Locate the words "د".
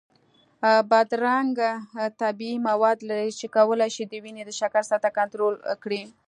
4.07-4.13, 4.45-4.51